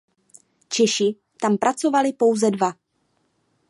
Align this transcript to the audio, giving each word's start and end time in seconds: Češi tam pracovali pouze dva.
Češi 0.69 1.07
tam 1.41 1.53
pracovali 1.61 2.11
pouze 2.19 2.51
dva. 2.57 2.75